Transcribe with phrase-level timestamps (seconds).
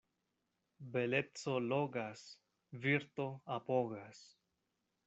[0.95, 2.25] Beleco logas,
[2.73, 4.19] virto apogas.